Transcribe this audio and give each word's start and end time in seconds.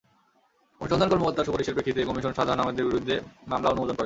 অনুসন্ধান 0.81 1.09
কর্মকর্তার 1.09 1.45
সুপারিশের 1.45 1.75
প্রেক্ষিতে 1.75 2.01
কমিশন 2.03 2.31
শাহজাহান 2.33 2.59
আহমেদের 2.59 2.85
বিরুদ্ধে 2.85 3.15
মামলা 3.47 3.69
অনুমোদন 3.69 3.93
করে। 3.93 3.99